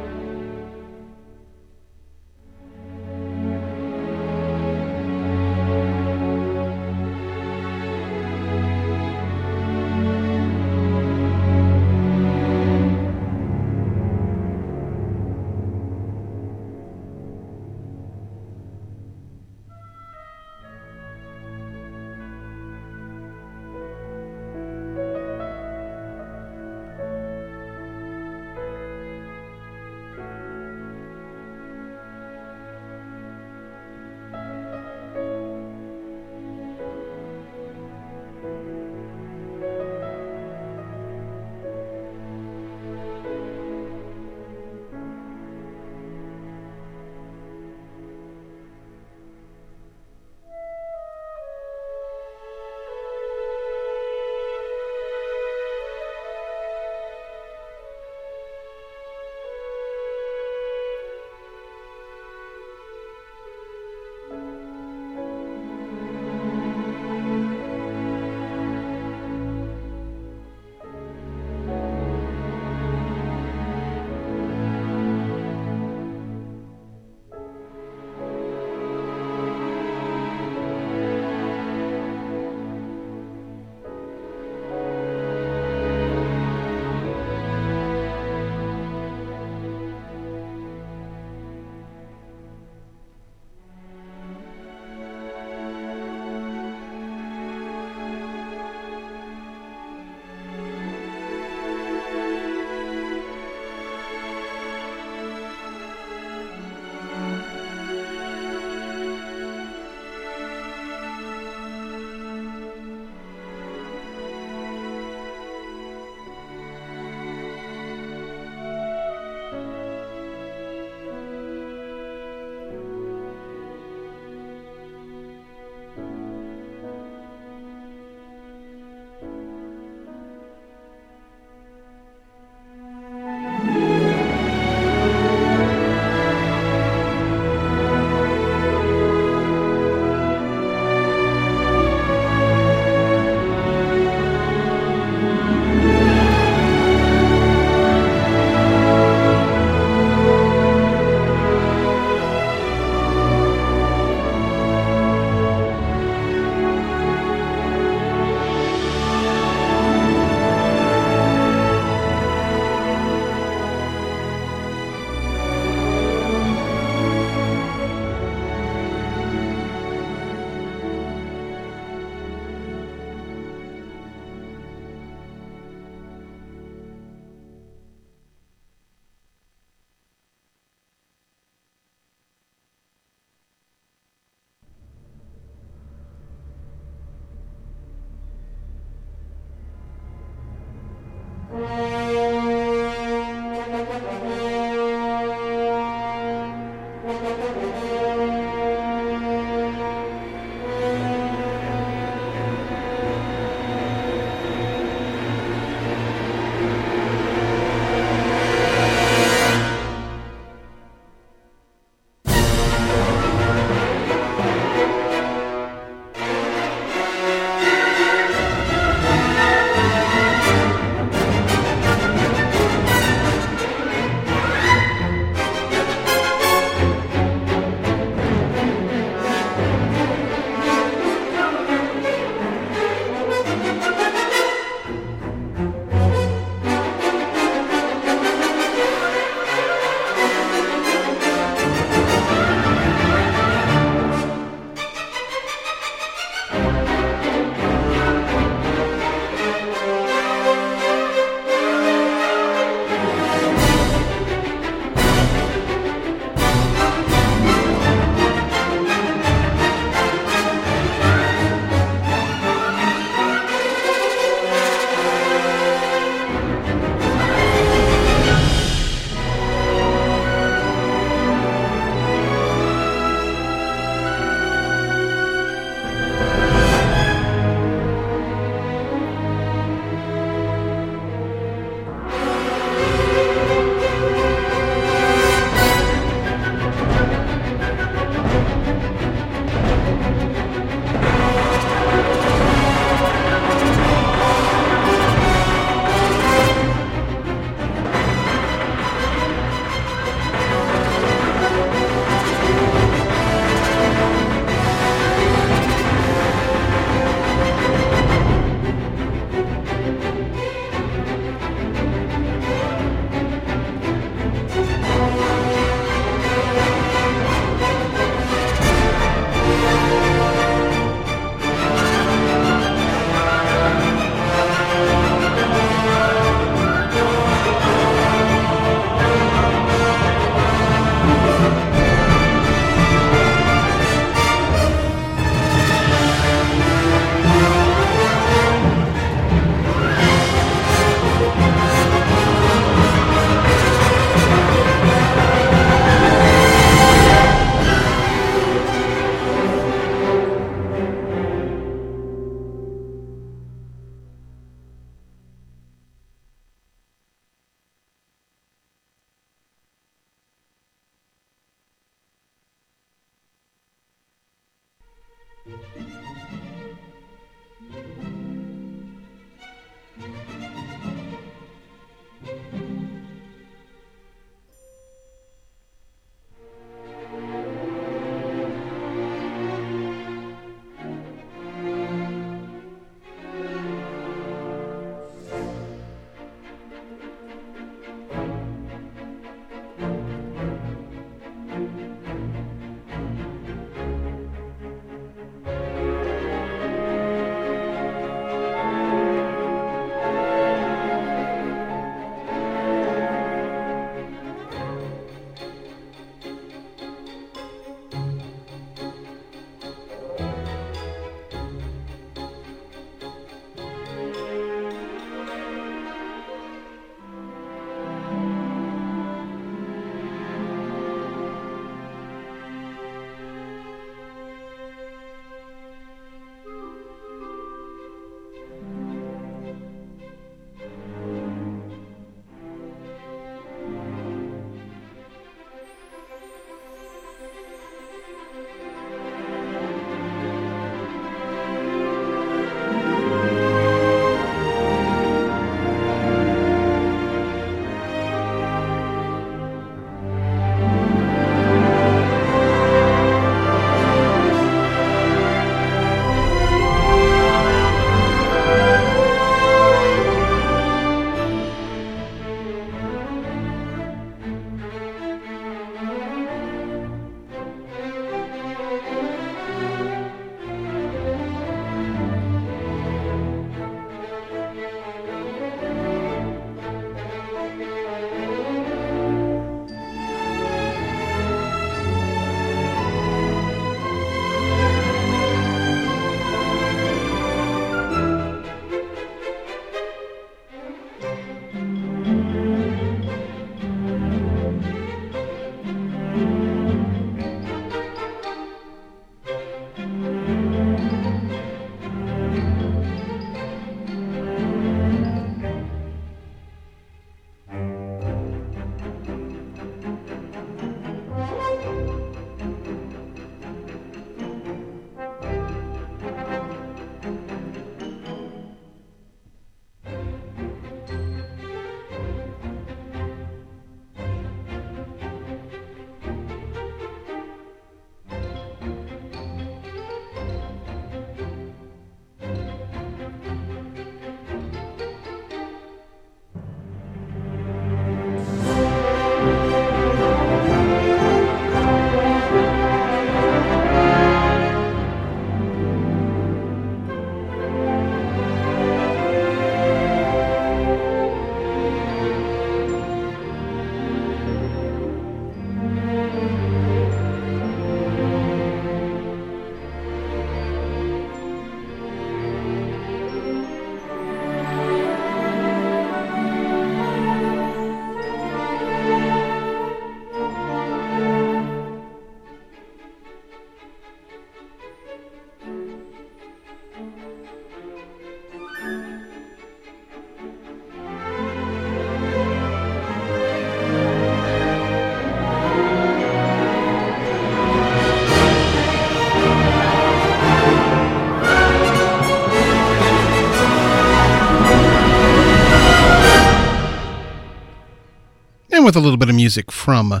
With 598.72 598.82
a 598.82 598.84
little 598.84 598.96
bit 598.96 599.10
of 599.10 599.14
music 599.14 599.52
from 599.52 600.00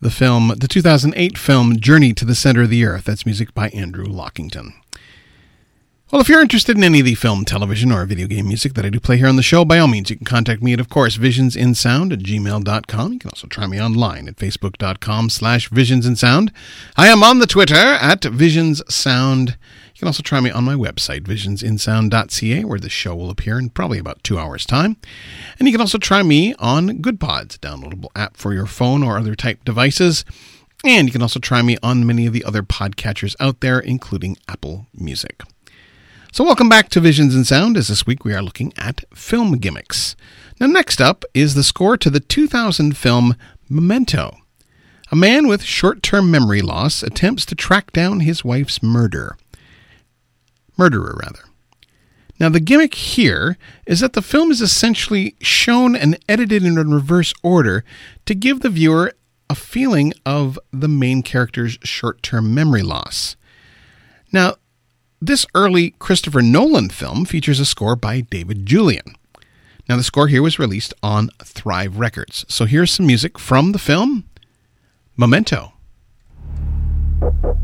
the 0.00 0.10
film, 0.10 0.48
the 0.56 0.66
2008 0.66 1.36
film 1.36 1.78
Journey 1.78 2.14
to 2.14 2.24
the 2.24 2.34
Center 2.34 2.62
of 2.62 2.70
the 2.70 2.82
Earth. 2.82 3.04
That's 3.04 3.26
music 3.26 3.52
by 3.52 3.68
Andrew 3.68 4.06
Lockington. 4.06 4.72
Well, 6.10 6.22
if 6.22 6.28
you're 6.30 6.40
interested 6.40 6.78
in 6.78 6.84
any 6.84 7.00
of 7.00 7.04
the 7.04 7.14
film, 7.14 7.44
television, 7.44 7.92
or 7.92 8.06
video 8.06 8.26
game 8.26 8.48
music 8.48 8.72
that 8.72 8.86
I 8.86 8.88
do 8.88 9.00
play 9.00 9.18
here 9.18 9.26
on 9.26 9.36
the 9.36 9.42
show, 9.42 9.66
by 9.66 9.78
all 9.78 9.86
means, 9.86 10.08
you 10.08 10.16
can 10.16 10.24
contact 10.24 10.62
me 10.62 10.72
at, 10.72 10.80
of 10.80 10.88
course, 10.88 11.18
visionsinsound 11.18 12.10
at 12.10 12.20
gmail.com. 12.20 13.12
You 13.12 13.18
can 13.18 13.28
also 13.28 13.48
try 13.48 13.66
me 13.66 13.78
online 13.78 14.28
at 14.28 14.36
facebook.com 14.36 15.28
slash 15.28 15.68
visionsinsound. 15.68 16.52
I 16.96 17.08
am 17.08 17.22
on 17.22 17.40
the 17.40 17.46
Twitter 17.46 17.74
at 17.74 18.22
visionssound. 18.22 19.56
You 19.96 20.00
can 20.00 20.08
also 20.08 20.22
try 20.22 20.40
me 20.40 20.50
on 20.50 20.64
my 20.64 20.74
website, 20.74 21.22
visionsinsound.ca, 21.22 22.64
where 22.64 22.78
the 22.78 22.90
show 22.90 23.14
will 23.14 23.30
appear 23.30 23.58
in 23.58 23.70
probably 23.70 23.98
about 23.98 24.22
two 24.22 24.38
hours' 24.38 24.66
time. 24.66 24.98
And 25.58 25.66
you 25.66 25.72
can 25.72 25.80
also 25.80 25.96
try 25.96 26.22
me 26.22 26.54
on 26.58 26.98
GoodPods, 26.98 27.56
downloadable 27.60 28.10
app 28.14 28.36
for 28.36 28.52
your 28.52 28.66
phone 28.66 29.02
or 29.02 29.16
other 29.16 29.34
type 29.34 29.64
devices. 29.64 30.26
And 30.84 31.08
you 31.08 31.12
can 31.12 31.22
also 31.22 31.40
try 31.40 31.62
me 31.62 31.78
on 31.82 32.06
many 32.06 32.26
of 32.26 32.34
the 32.34 32.44
other 32.44 32.62
podcatchers 32.62 33.34
out 33.40 33.60
there, 33.60 33.80
including 33.80 34.36
Apple 34.46 34.86
Music. 34.92 35.42
So, 36.30 36.44
welcome 36.44 36.68
back 36.68 36.90
to 36.90 37.00
Visions 37.00 37.34
in 37.34 37.46
Sound, 37.46 37.78
as 37.78 37.88
this 37.88 38.06
week 38.06 38.22
we 38.22 38.34
are 38.34 38.42
looking 38.42 38.74
at 38.76 39.02
film 39.14 39.56
gimmicks. 39.56 40.14
Now, 40.60 40.66
next 40.66 41.00
up 41.00 41.24
is 41.32 41.54
the 41.54 41.64
score 41.64 41.96
to 41.96 42.10
the 42.10 42.20
2000 42.20 42.98
film 42.98 43.34
Memento. 43.70 44.36
A 45.10 45.16
man 45.16 45.48
with 45.48 45.62
short 45.62 46.02
term 46.02 46.30
memory 46.30 46.60
loss 46.60 47.02
attempts 47.02 47.46
to 47.46 47.54
track 47.54 47.92
down 47.92 48.20
his 48.20 48.44
wife's 48.44 48.82
murder. 48.82 49.38
Murderer, 50.76 51.18
rather. 51.22 51.40
Now, 52.38 52.48
the 52.48 52.60
gimmick 52.60 52.94
here 52.94 53.56
is 53.86 54.00
that 54.00 54.12
the 54.12 54.22
film 54.22 54.50
is 54.50 54.60
essentially 54.60 55.36
shown 55.40 55.96
and 55.96 56.18
edited 56.28 56.64
in 56.64 56.74
reverse 56.74 57.32
order 57.42 57.84
to 58.26 58.34
give 58.34 58.60
the 58.60 58.68
viewer 58.68 59.12
a 59.48 59.54
feeling 59.54 60.12
of 60.24 60.58
the 60.72 60.88
main 60.88 61.22
character's 61.22 61.78
short 61.82 62.22
term 62.22 62.54
memory 62.54 62.82
loss. 62.82 63.36
Now, 64.32 64.56
this 65.20 65.46
early 65.54 65.94
Christopher 65.98 66.42
Nolan 66.42 66.90
film 66.90 67.24
features 67.24 67.58
a 67.58 67.64
score 67.64 67.96
by 67.96 68.20
David 68.20 68.66
Julyan. 68.66 69.14
Now, 69.88 69.96
the 69.96 70.02
score 70.02 70.28
here 70.28 70.42
was 70.42 70.58
released 70.58 70.92
on 71.02 71.30
Thrive 71.42 71.96
Records. 71.98 72.44
So 72.48 72.66
here's 72.66 72.90
some 72.90 73.06
music 73.06 73.38
from 73.38 73.72
the 73.72 73.78
film 73.78 74.24
Memento. 75.16 75.72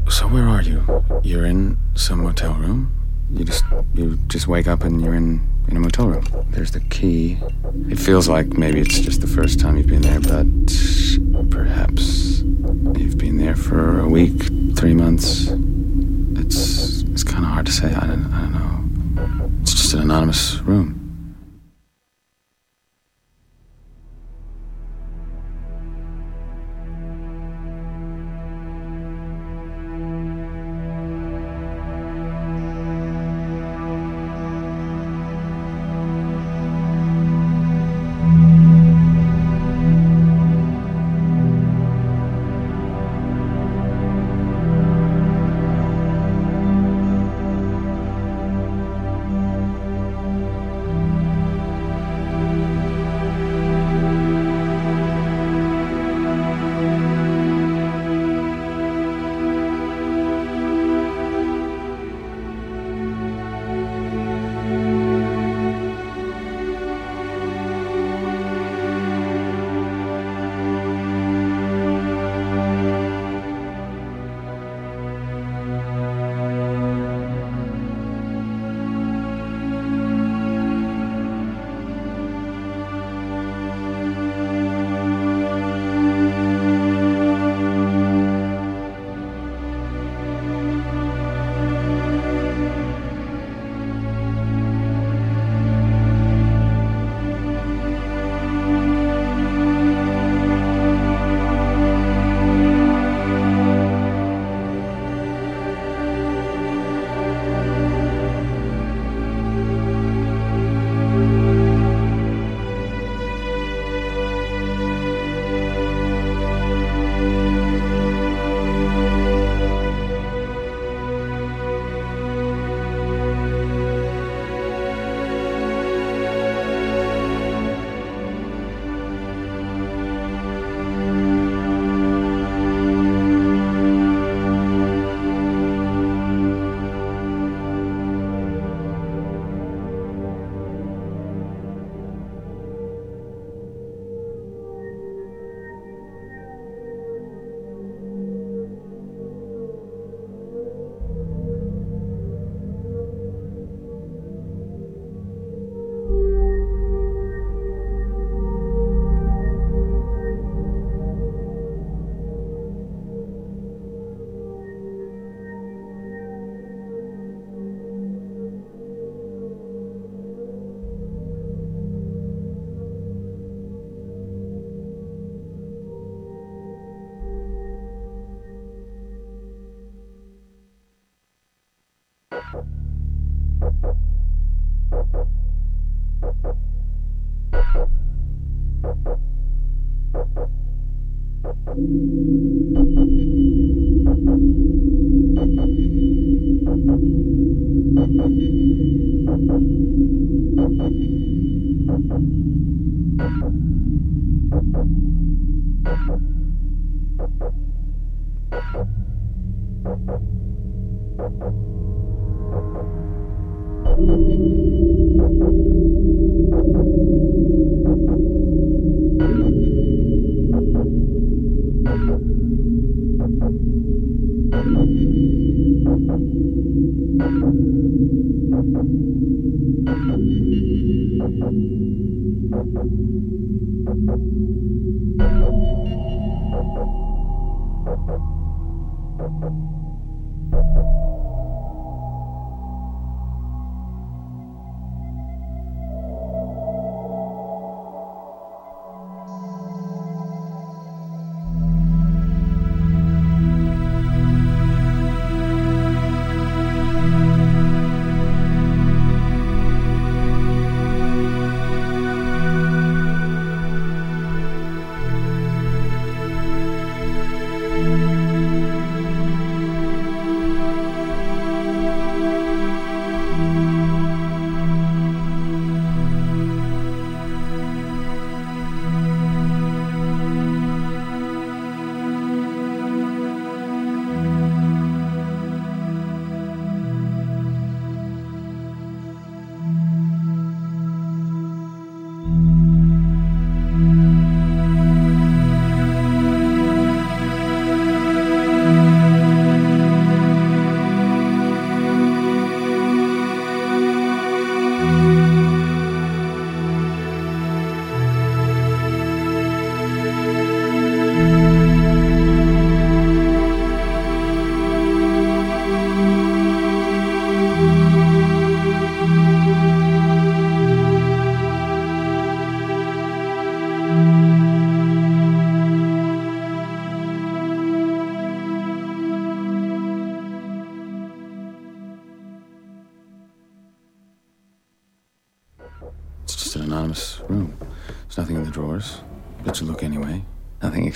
So 0.09 0.29
where 0.29 0.49
are 0.49 0.63
you? 0.63 1.05
You're 1.23 1.45
in 1.45 1.77
some 1.95 2.23
motel 2.23 2.55
room? 2.55 3.02
You 3.35 3.45
just 3.45 3.65
you 3.95 4.19
just 4.29 4.47
wake 4.47 4.69
up 4.69 4.85
and 4.85 5.01
you're 5.01 5.15
in 5.15 5.41
in 5.69 5.77
a 5.77 5.81
motel 5.81 6.09
room. 6.09 6.25
There's 6.51 6.73
the 6.73 6.81
key. 6.81 7.39
It 7.89 7.99
feels 7.99 8.29
like 8.29 8.59
maybe 8.59 8.81
it's 8.81 8.99
just 8.99 9.21
the 9.21 9.27
first 9.27 9.59
time 9.59 9.77
you've 9.77 9.87
been 9.87 10.03
there, 10.03 10.21
but 10.21 10.47
perhaps 11.51 12.41
you've 12.99 13.17
been 13.17 13.39
there 13.39 13.57
for 13.57 14.01
a 14.01 14.09
week, 14.09 14.43
three 14.77 14.95
months. 14.95 15.49
It's 16.37 17.03
it's 17.03 17.25
kind 17.25 17.45
of 17.45 17.51
hard 17.51 17.67
to 17.67 17.73
say. 17.73 17.95
I 17.95 18.07
don't 18.07 18.33
I 18.33 18.41
don't 18.43 18.53
know. 18.53 19.51
It's 19.63 19.73
just 19.73 19.95
an 19.95 20.03
anonymous 20.03 20.61
room. 20.61 21.02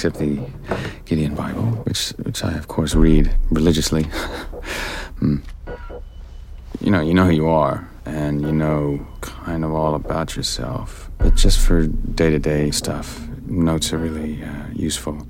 Except 0.06 0.18
the 0.18 0.40
Gideon 1.04 1.34
Bible, 1.34 1.82
which 1.84 2.10
which 2.22 2.44
I 2.44 2.52
of 2.52 2.68
course 2.68 2.94
read 2.94 3.34
religiously. 3.50 4.04
hmm. 5.18 5.38
You 6.80 6.90
know, 6.90 7.00
you 7.00 7.14
know 7.14 7.24
who 7.24 7.32
you 7.32 7.48
are, 7.48 7.88
and 8.04 8.42
you 8.42 8.52
know 8.52 9.04
kind 9.20 9.64
of 9.64 9.72
all 9.72 9.94
about 9.94 10.36
yourself. 10.36 11.10
But 11.18 11.34
just 11.34 11.58
for 11.58 11.86
day 11.86 12.30
to 12.30 12.38
day 12.38 12.70
stuff, 12.70 13.26
notes 13.46 13.92
are 13.92 13.98
really 13.98 14.44
uh, 14.44 14.66
useful. 14.72 15.26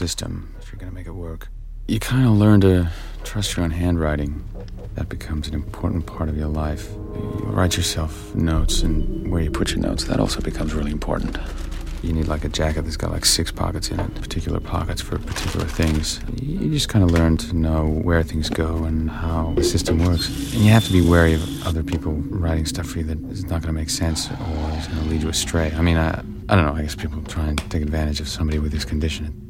System 0.00 0.54
if 0.62 0.72
you're 0.72 0.80
to 0.88 0.94
make 0.94 1.06
it 1.06 1.18
work. 1.28 1.48
You 1.86 2.00
kind 2.00 2.26
of 2.26 2.32
learn 2.32 2.62
to 2.62 2.90
trust 3.22 3.54
your 3.54 3.64
own 3.64 3.70
handwriting. 3.70 4.42
That 4.94 5.10
becomes 5.10 5.46
an 5.46 5.52
important 5.52 6.06
part 6.06 6.30
of 6.30 6.36
your 6.38 6.48
life. 6.48 6.88
You 6.90 7.44
write 7.58 7.76
yourself 7.76 8.34
notes, 8.34 8.82
and 8.82 9.30
where 9.30 9.42
you 9.42 9.50
put 9.50 9.72
your 9.72 9.80
notes, 9.80 10.04
that 10.04 10.18
also 10.18 10.40
becomes 10.40 10.72
really 10.72 10.90
important. 10.90 11.36
You 12.02 12.14
need 12.14 12.28
like 12.28 12.44
a 12.44 12.48
jacket 12.48 12.82
that's 12.82 12.96
got 12.96 13.10
like 13.10 13.26
six 13.26 13.52
pockets 13.52 13.90
in 13.90 14.00
it, 14.00 14.14
particular 14.14 14.58
pockets 14.58 15.02
for 15.02 15.18
particular 15.18 15.66
things. 15.66 16.18
You 16.40 16.70
just 16.70 16.88
kind 16.88 17.04
of 17.04 17.10
learn 17.10 17.36
to 17.36 17.54
know 17.54 17.86
where 17.86 18.22
things 18.22 18.48
go 18.48 18.84
and 18.84 19.10
how 19.10 19.52
the 19.54 19.64
system 19.64 19.98
works. 20.06 20.28
And 20.54 20.62
you 20.64 20.70
have 20.70 20.86
to 20.86 20.92
be 20.92 21.02
wary 21.02 21.34
of 21.34 21.66
other 21.66 21.82
people 21.82 22.12
writing 22.44 22.64
stuff 22.64 22.86
for 22.86 23.00
you 23.00 23.04
that 23.04 23.20
is 23.30 23.44
not 23.44 23.60
going 23.60 23.74
to 23.74 23.78
make 23.82 23.90
sense 23.90 24.30
or 24.30 24.78
is 24.78 24.86
going 24.86 25.02
to 25.02 25.08
lead 25.10 25.22
you 25.22 25.28
astray. 25.28 25.72
I 25.76 25.82
mean, 25.82 25.98
I, 25.98 26.10
I 26.48 26.54
don't 26.56 26.64
know. 26.64 26.74
I 26.74 26.82
guess 26.82 26.94
people 26.94 27.20
try 27.24 27.46
and 27.48 27.58
take 27.70 27.82
advantage 27.82 28.20
of 28.20 28.28
somebody 28.28 28.58
with 28.58 28.72
this 28.72 28.86
condition. 28.86 29.49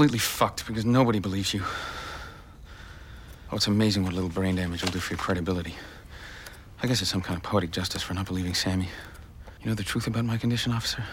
Completely 0.00 0.18
fucked 0.18 0.66
because 0.66 0.86
nobody 0.86 1.18
believes 1.18 1.52
you. 1.52 1.62
Oh, 3.52 3.56
it's 3.56 3.66
amazing 3.66 4.02
what 4.02 4.12
a 4.12 4.14
little 4.14 4.30
brain 4.30 4.56
damage 4.56 4.82
will 4.82 4.90
do 4.90 4.98
for 4.98 5.12
your 5.12 5.18
credibility. 5.18 5.74
I 6.82 6.86
guess 6.86 7.02
it's 7.02 7.10
some 7.10 7.20
kind 7.20 7.36
of 7.36 7.42
poetic 7.42 7.70
justice 7.70 8.02
for 8.02 8.14
not 8.14 8.24
believing 8.24 8.54
Sammy. 8.54 8.88
You 9.60 9.68
know 9.68 9.74
the 9.74 9.82
truth 9.82 10.06
about 10.06 10.24
my 10.24 10.38
condition, 10.38 10.72
officer? 10.72 11.04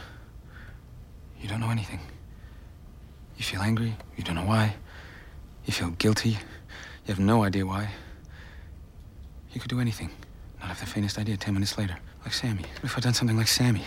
You 1.41 1.49
don't 1.49 1.59
know 1.59 1.69
anything. 1.69 1.99
You 3.35 3.43
feel 3.43 3.59
angry, 3.59 3.93
you 4.15 4.23
don't 4.23 4.35
know 4.35 4.45
why. 4.45 4.73
You 5.65 5.73
feel 5.73 5.89
guilty, 5.89 6.29
you 6.29 7.07
have 7.07 7.19
no 7.19 7.43
idea 7.43 7.65
why. 7.65 7.89
You 9.51 9.59
could 9.59 9.69
do 9.69 9.81
anything, 9.81 10.11
not 10.61 10.69
have 10.69 10.79
the 10.79 10.85
faintest 10.85 11.19
idea 11.19 11.35
10 11.35 11.53
minutes 11.53 11.77
later. 11.77 11.97
Like 12.23 12.31
Sammy. 12.31 12.63
What 12.75 12.85
if 12.85 12.97
I'd 12.97 13.03
done 13.03 13.13
something 13.13 13.35
like 13.35 13.49
Sammy? 13.49 13.83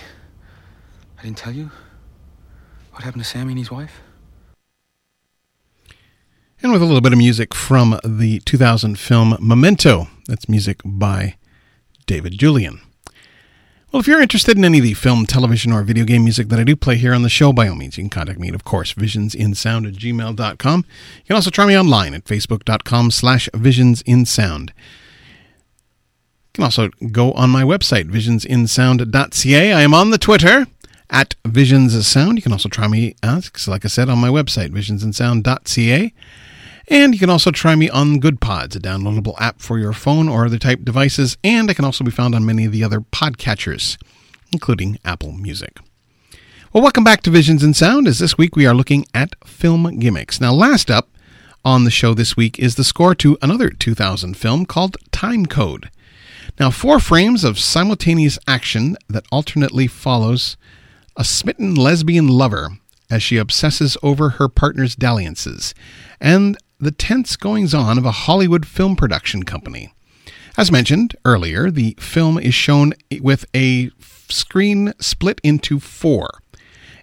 I 1.19 1.23
didn't 1.23 1.39
tell 1.39 1.55
you? 1.55 1.71
What 2.93 3.03
happened 3.03 3.25
to 3.25 3.29
Sammy 3.31 3.53
and 3.53 3.59
his 3.59 3.71
wife? 3.71 4.03
And 6.63 6.73
with 6.73 6.83
a 6.83 6.85
little 6.85 7.01
bit 7.01 7.15
of 7.15 7.19
music 7.19 7.55
from 7.55 7.99
the 8.05 8.41
2000 8.41 8.99
film 8.99 9.35
Memento. 9.41 10.09
That's 10.29 10.47
music 10.47 10.83
by 10.85 11.37
David 12.05 12.35
Julyan. 12.35 12.81
Well, 13.91 14.01
if 14.01 14.07
you're 14.07 14.21
interested 14.21 14.59
in 14.59 14.65
any 14.67 14.77
of 14.77 14.85
the 14.85 14.93
film, 14.93 15.25
television, 15.25 15.73
or 15.73 15.83
video 15.83 16.05
game 16.05 16.23
music 16.23 16.49
that 16.49 16.61
I 16.61 16.65
do 16.65 16.77
play 16.77 16.97
here 16.97 17.15
on 17.15 17.23
the 17.23 17.31
show, 17.31 17.55
by 17.55 17.67
all 17.67 17.77
means, 17.77 17.97
you 17.97 18.03
can 18.03 18.11
contact 18.11 18.39
me 18.39 18.49
at, 18.49 18.55
of 18.55 18.65
course, 18.65 18.93
visionsinsound 18.93 19.89
at 19.89 19.95
gmail.com. 19.95 20.85
You 21.17 21.25
can 21.25 21.35
also 21.35 21.49
try 21.49 21.65
me 21.65 21.79
online 21.79 22.13
at 22.13 22.25
facebook.com 22.25 23.11
slash 23.11 23.49
visionsinsound. 23.55 24.69
You 24.69 24.75
can 26.53 26.65
also 26.65 26.91
go 27.11 27.33
on 27.33 27.49
my 27.49 27.63
website, 27.63 28.11
visionsinsound.ca. 28.11 29.73
I 29.73 29.81
am 29.81 29.95
on 29.95 30.11
the 30.11 30.19
Twitter 30.19 30.67
at 31.09 31.37
visionsinsound. 31.43 32.37
You 32.37 32.43
can 32.43 32.53
also 32.53 32.69
try 32.69 32.87
me, 32.87 33.15
uh, 33.23 33.41
like 33.67 33.87
I 33.87 33.89
said, 33.89 34.11
on 34.11 34.19
my 34.19 34.29
website, 34.29 34.69
visionsinsound.ca. 34.73 36.13
And 36.93 37.15
you 37.15 37.21
can 37.21 37.31
also 37.31 37.53
try 37.53 37.77
me 37.77 37.89
on 37.89 38.21
Goodpods, 38.21 38.75
a 38.75 38.81
downloadable 38.81 39.41
app 39.41 39.61
for 39.61 39.79
your 39.79 39.93
phone 39.93 40.29
or 40.29 40.45
other 40.45 40.59
type 40.59 40.81
devices, 40.83 41.39
and 41.45 41.71
I 41.71 41.75
can 41.75 41.85
also 41.85 42.03
be 42.03 42.11
found 42.11 42.35
on 42.35 42.45
many 42.45 42.65
of 42.65 42.73
the 42.73 42.83
other 42.83 43.01
podcatchers, 43.01 43.97
including 44.53 44.99
Apple 45.05 45.31
Music. 45.31 45.79
Well, 46.73 46.83
welcome 46.83 47.05
back 47.05 47.23
to 47.23 47.31
Visions 47.31 47.63
in 47.63 47.75
Sound, 47.75 48.09
as 48.09 48.19
this 48.19 48.37
week 48.37 48.57
we 48.57 48.67
are 48.67 48.75
looking 48.75 49.07
at 49.15 49.37
film 49.47 50.01
gimmicks. 50.01 50.41
Now, 50.41 50.53
last 50.53 50.91
up 50.91 51.09
on 51.65 51.85
the 51.85 51.93
show 51.93 52.13
this 52.13 52.37
week 52.37 52.59
is 52.59 52.75
the 52.75 52.83
score 52.83 53.15
to 53.15 53.39
another 53.41 53.71
2000 53.71 54.37
film 54.37 54.67
called 54.67 54.97
Timecode. 55.13 55.91
Now, 56.59 56.73
four 56.73 56.99
frames 56.99 57.45
of 57.45 57.61
simultaneous 57.61 58.37
action 58.49 58.97
that 59.09 59.27
alternately 59.31 59.87
follows 59.87 60.57
a 61.17 61.23
smitten 61.23 61.77
lesbian 61.77 62.27
lover 62.27 62.71
as 63.09 63.23
she 63.23 63.37
obsesses 63.37 63.97
over 64.03 64.31
her 64.31 64.49
partner's 64.49 64.97
dalliances, 64.97 65.73
and 66.21 66.59
the 66.81 66.91
tense 66.91 67.37
goings 67.37 67.75
on 67.75 67.99
of 67.99 68.07
a 68.07 68.11
Hollywood 68.11 68.67
film 68.67 68.97
production 68.97 69.43
company. 69.43 69.93
As 70.57 70.73
mentioned 70.73 71.15
earlier, 71.25 71.71
the 71.71 71.97
film 72.01 72.39
is 72.39 72.55
shown 72.55 72.95
with 73.21 73.45
a 73.55 73.91
screen 74.29 74.93
split 74.99 75.41
into 75.45 75.79
four, 75.79 76.41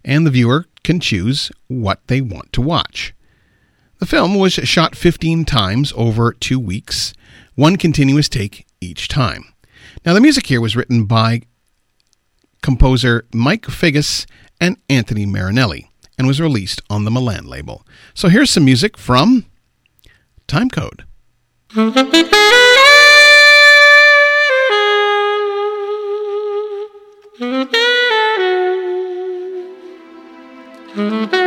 and 0.04 0.26
the 0.26 0.32
viewer 0.32 0.66
can 0.84 0.99
choose 0.99 1.52
what 1.68 2.06
they 2.08 2.22
want 2.22 2.52
to 2.54 2.62
watch. 2.62 3.14
The 3.99 4.06
film 4.06 4.36
was 4.36 4.54
shot 4.54 4.95
15 4.95 5.45
times 5.45 5.94
over 5.95 6.34
two 6.34 6.60
weeks, 6.60 7.14
one 7.56 7.78
continuous 7.78 8.30
take 8.30 8.66
each 8.82 9.08
time. 9.08 9.45
Now, 10.06 10.14
the 10.14 10.22
music 10.22 10.48
here 10.48 10.62
was 10.62 10.76
written 10.76 11.06
by 11.06 11.41
composer 12.62 13.26
Mike 13.34 13.66
Figgis 13.66 14.26
and 14.60 14.78
Anthony 14.90 15.26
Marinelli 15.26 15.90
and 16.18 16.28
was 16.28 16.41
released 16.41 16.82
on 16.90 17.06
the 17.06 17.12
Milan 17.12 17.45
label. 17.45 17.86
So 18.14 18.28
here's 18.28 18.49
some 18.49 18.66
music 18.66 18.98
from 18.98 19.45
Timecode. 20.48 21.03
Mm-hmm. 30.98 31.38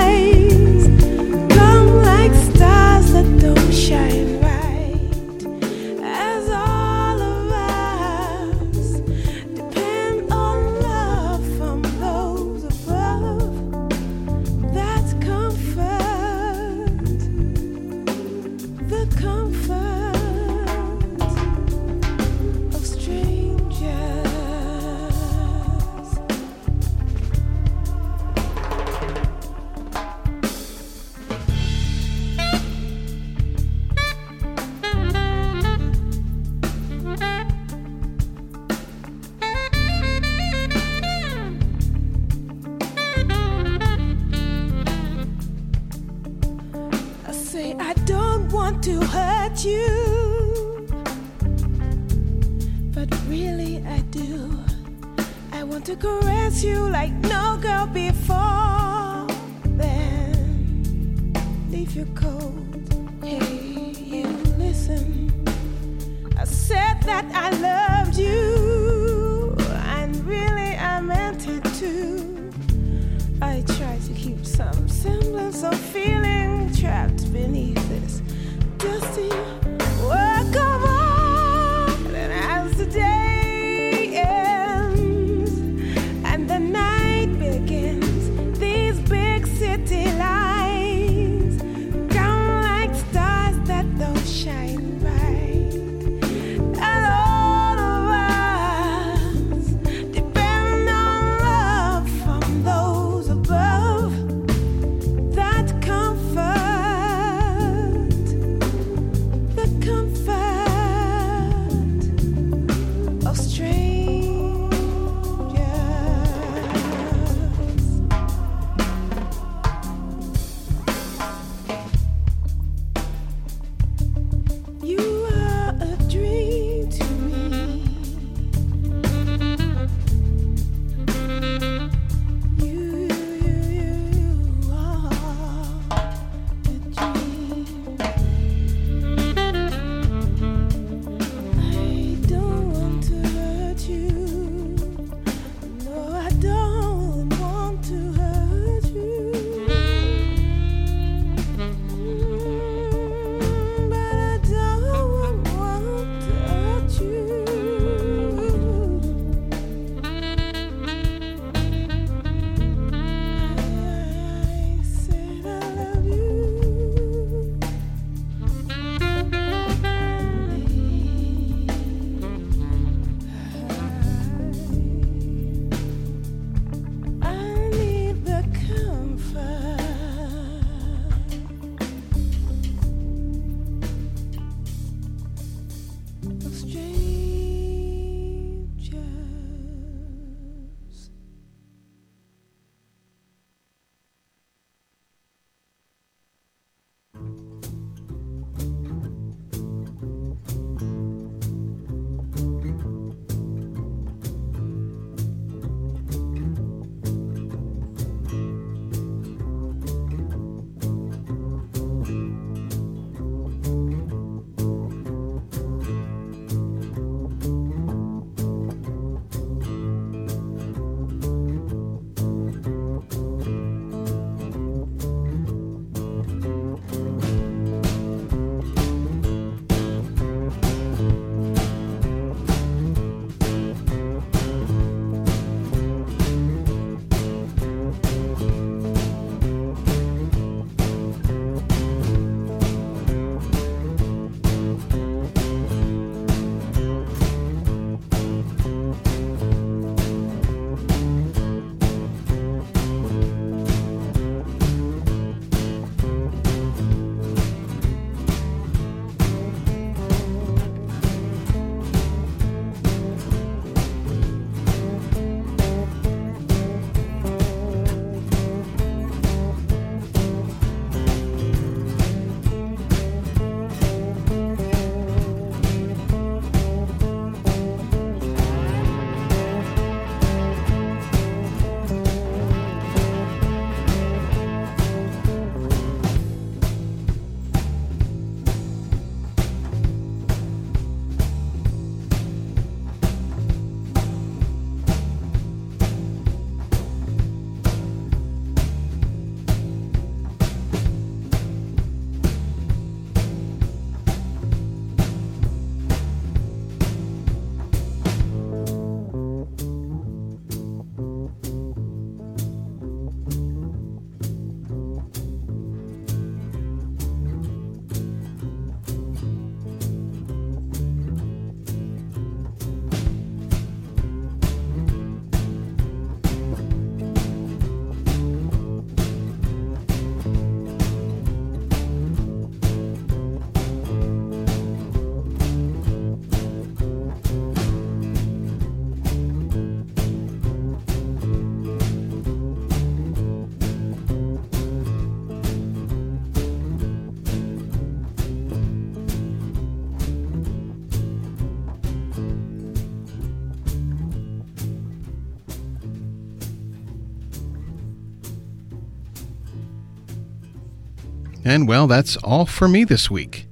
And 361.51 361.67
well, 361.67 361.85
that's 361.85 362.15
all 362.17 362.45
for 362.45 362.69
me 362.69 362.85
this 362.85 363.11
week. 363.11 363.45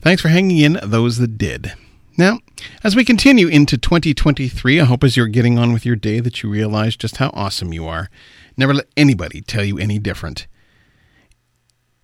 Thanks 0.00 0.22
for 0.22 0.28
hanging 0.28 0.58
in, 0.58 0.78
those 0.80 1.18
that 1.18 1.36
did. 1.38 1.72
Now, 2.16 2.38
as 2.84 2.94
we 2.94 3.04
continue 3.04 3.48
into 3.48 3.76
2023, 3.76 4.78
I 4.78 4.84
hope 4.84 5.02
as 5.02 5.16
you're 5.16 5.26
getting 5.26 5.58
on 5.58 5.72
with 5.72 5.84
your 5.84 5.96
day 5.96 6.20
that 6.20 6.40
you 6.40 6.48
realize 6.48 6.94
just 6.94 7.16
how 7.16 7.30
awesome 7.34 7.72
you 7.72 7.84
are. 7.84 8.08
Never 8.56 8.74
let 8.74 8.86
anybody 8.96 9.40
tell 9.40 9.64
you 9.64 9.76
any 9.76 9.98
different. 9.98 10.46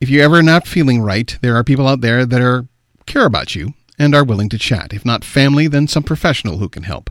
If 0.01 0.11
you're 0.11 0.25
ever 0.25 0.43
not 0.43 0.67
feeling 0.67 1.03
right, 1.03 1.39
there 1.41 1.55
are 1.55 1.63
people 1.63 1.87
out 1.87 2.01
there 2.01 2.27
that 2.27 2.41
are 2.41 2.67
care 3.07 3.25
about 3.25 3.55
you 3.55 3.75
and 3.97 4.17
are 4.17 4.25
willing 4.25 4.49
to 4.49 4.59
chat. 4.59 4.93
If 4.93 5.05
not 5.05 5.23
family, 5.23 5.69
then 5.69 5.87
some 5.87 6.03
professional 6.03 6.59
who 6.59 6.69
can 6.69 6.83
help. 6.83 7.11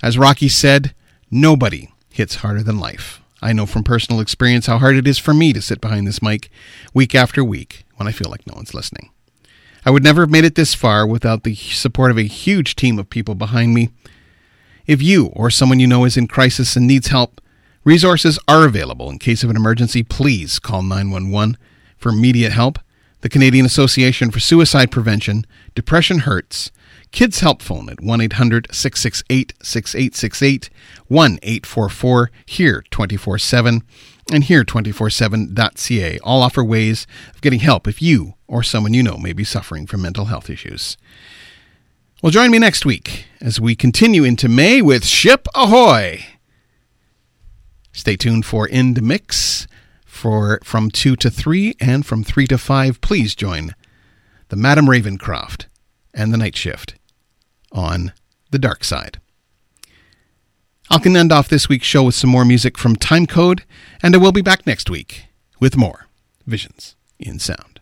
As 0.00 0.16
Rocky 0.16 0.48
said, 0.48 0.94
nobody 1.32 1.88
hits 2.12 2.36
harder 2.36 2.62
than 2.62 2.78
life. 2.78 3.20
I 3.46 3.52
know 3.52 3.64
from 3.64 3.84
personal 3.84 4.20
experience 4.20 4.66
how 4.66 4.78
hard 4.78 4.96
it 4.96 5.06
is 5.06 5.18
for 5.18 5.32
me 5.32 5.52
to 5.52 5.62
sit 5.62 5.80
behind 5.80 6.04
this 6.04 6.20
mic 6.20 6.50
week 6.92 7.14
after 7.14 7.44
week 7.44 7.84
when 7.94 8.08
I 8.08 8.10
feel 8.10 8.28
like 8.28 8.44
no 8.44 8.54
one's 8.56 8.74
listening. 8.74 9.10
I 9.84 9.90
would 9.90 10.02
never 10.02 10.22
have 10.22 10.32
made 10.32 10.44
it 10.44 10.56
this 10.56 10.74
far 10.74 11.06
without 11.06 11.44
the 11.44 11.54
support 11.54 12.10
of 12.10 12.18
a 12.18 12.24
huge 12.24 12.74
team 12.74 12.98
of 12.98 13.08
people 13.08 13.36
behind 13.36 13.72
me. 13.72 13.90
If 14.88 15.00
you 15.00 15.26
or 15.26 15.52
someone 15.52 15.78
you 15.78 15.86
know 15.86 16.04
is 16.04 16.16
in 16.16 16.26
crisis 16.26 16.74
and 16.74 16.88
needs 16.88 17.06
help, 17.06 17.40
resources 17.84 18.36
are 18.48 18.66
available 18.66 19.08
in 19.10 19.20
case 19.20 19.44
of 19.44 19.50
an 19.50 19.54
emergency. 19.54 20.02
Please 20.02 20.58
call 20.58 20.82
911 20.82 21.56
for 21.96 22.08
immediate 22.08 22.50
help. 22.50 22.80
The 23.20 23.28
Canadian 23.28 23.64
Association 23.64 24.32
for 24.32 24.40
Suicide 24.40 24.90
Prevention, 24.90 25.46
Depression 25.76 26.18
Hurts, 26.20 26.72
Kids 27.16 27.40
Help 27.40 27.62
Phone 27.62 27.88
at 27.88 28.02
1 28.02 28.20
800 28.20 28.66
668 28.70 29.54
6868, 29.62 30.68
1 31.06 31.38
844 31.42 32.30
HERE 32.44 32.84
24 32.90 33.38
7, 33.38 33.82
and 34.30 34.44
here247.ca 34.44 36.18
all 36.18 36.42
offer 36.42 36.62
ways 36.62 37.06
of 37.34 37.40
getting 37.40 37.60
help 37.60 37.88
if 37.88 38.02
you 38.02 38.34
or 38.46 38.62
someone 38.62 38.92
you 38.92 39.02
know 39.02 39.16
may 39.16 39.32
be 39.32 39.44
suffering 39.44 39.86
from 39.86 40.02
mental 40.02 40.26
health 40.26 40.50
issues. 40.50 40.98
Well, 42.22 42.32
join 42.32 42.50
me 42.50 42.58
next 42.58 42.84
week 42.84 43.24
as 43.40 43.58
we 43.58 43.74
continue 43.74 44.22
into 44.22 44.46
May 44.46 44.82
with 44.82 45.06
Ship 45.06 45.48
Ahoy. 45.54 46.22
Stay 47.92 48.16
tuned 48.16 48.44
for 48.44 48.68
In 48.68 48.92
the 48.92 49.00
Mix 49.00 49.66
for 50.04 50.60
from 50.62 50.90
2 50.90 51.16
to 51.16 51.30
3 51.30 51.76
and 51.80 52.04
from 52.04 52.22
3 52.22 52.46
to 52.48 52.58
5 52.58 53.00
please 53.00 53.34
join 53.34 53.74
the 54.48 54.56
Madam 54.56 54.84
Ravencroft 54.84 55.64
and 56.12 56.30
the 56.30 56.36
Night 56.36 56.54
Shift 56.54 56.94
on 57.76 58.12
the 58.50 58.58
dark 58.58 58.82
side. 58.84 59.20
I'll 60.88 61.00
can 61.00 61.16
end 61.16 61.32
off 61.32 61.48
this 61.48 61.68
week's 61.68 61.86
show 61.86 62.04
with 62.04 62.14
some 62.14 62.30
more 62.30 62.44
music 62.44 62.78
from 62.78 62.96
Timecode, 62.96 63.62
and 64.02 64.14
I 64.14 64.18
will 64.18 64.32
be 64.32 64.40
back 64.40 64.66
next 64.66 64.88
week 64.88 65.26
with 65.58 65.76
more 65.76 66.06
Visions 66.46 66.94
in 67.18 67.38
Sound. 67.38 67.75